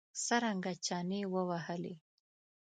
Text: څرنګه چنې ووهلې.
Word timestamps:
څرنګه 0.25 0.73
چنې 0.85 1.21
ووهلې. 1.33 1.93